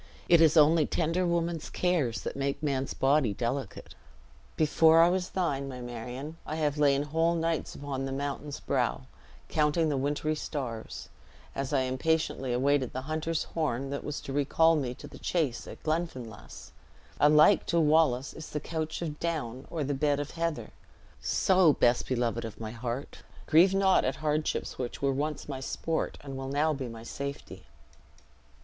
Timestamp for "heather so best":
20.31-22.07